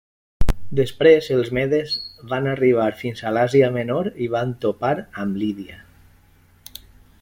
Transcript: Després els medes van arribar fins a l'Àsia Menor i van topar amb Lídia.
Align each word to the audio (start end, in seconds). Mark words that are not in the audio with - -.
Després 0.77 1.27
els 1.35 1.51
medes 1.57 1.93
van 2.33 2.49
arribar 2.55 2.87
fins 3.03 3.23
a 3.31 3.35
l'Àsia 3.37 3.71
Menor 3.79 4.13
i 4.29 4.33
van 4.37 4.57
topar 4.67 4.95
amb 5.25 5.43
Lídia. 5.43 5.83